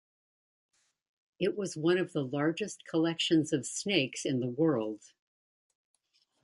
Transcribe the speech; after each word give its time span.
It 1.39 1.55
was 1.55 1.77
one 1.77 1.99
of 1.99 2.11
the 2.11 2.23
largest 2.23 2.85
collections 2.87 3.53
of 3.53 3.67
snakes 3.67 4.25
in 4.25 4.39
the 4.39 4.49
world. 4.49 5.03